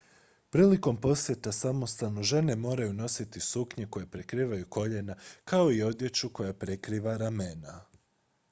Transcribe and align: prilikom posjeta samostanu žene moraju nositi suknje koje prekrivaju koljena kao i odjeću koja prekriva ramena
prilikom 0.53 0.95
posjeta 1.01 1.51
samostanu 1.51 2.23
žene 2.23 2.55
moraju 2.55 2.93
nositi 2.93 3.39
suknje 3.39 3.85
koje 3.91 4.07
prekrivaju 4.07 4.65
koljena 4.69 5.15
kao 5.45 5.71
i 5.71 5.83
odjeću 5.83 6.29
koja 6.29 6.53
prekriva 6.53 7.17
ramena 7.17 7.79